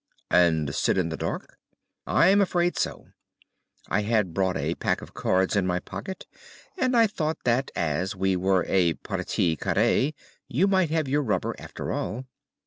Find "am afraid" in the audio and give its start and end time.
2.29-2.75